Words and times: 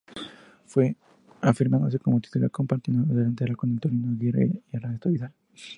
Fue 0.65 0.95
afirmándose 1.41 1.99
como 1.99 2.19
titular, 2.19 2.49
compartiendo 2.49 3.13
delantera 3.13 3.53
con 3.53 3.69
el 3.69 3.79
"Torito" 3.79 4.07
Aguirre 4.09 4.63
y 4.73 4.75
Ernesto 4.75 5.09
Vidal. 5.11 5.31